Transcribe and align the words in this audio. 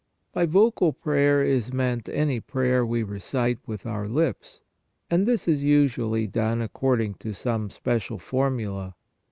By 0.33 0.47
vocal 0.47 0.93
prayer 0.93 1.43
is 1.43 1.71
meant 1.71 2.09
any 2.09 2.39
prayer 2.39 2.83
we 2.83 3.03
recite 3.03 3.59
with 3.67 3.85
our 3.85 4.07
lips, 4.07 4.61
and 5.11 5.27
this 5.27 5.47
is 5.47 5.61
usually 5.61 6.25
done 6.25 6.59
according 6.59 7.13
to 7.19 7.33
some 7.33 7.69
special 7.69 8.17
formula. 8.17 8.95